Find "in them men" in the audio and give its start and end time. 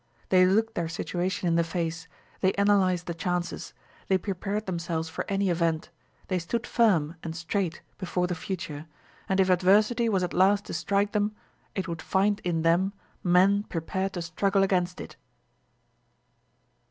12.39-13.61